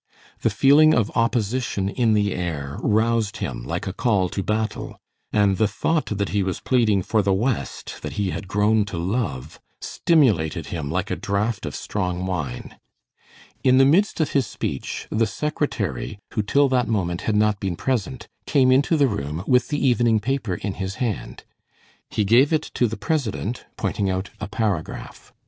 [0.41, 4.99] The feeling of opposition in the air roused him like a call to battle,
[5.31, 8.97] and the thought that he was pleading for the West that he had grown to
[8.97, 12.79] love, stimulated him like a draught of strong wine.
[13.63, 17.75] In the midst of his speech the secretary, who till that moment had not been
[17.75, 21.43] present, came into the room with the evening paper in his hand.
[22.09, 25.31] He gave it to the president, pointing out a paragraph.